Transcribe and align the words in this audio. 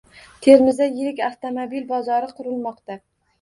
Termizda 0.45 0.87
yirik 0.95 1.21
avtomobil 1.27 1.85
bozori 1.93 2.31
qurilmoqda 2.41 2.99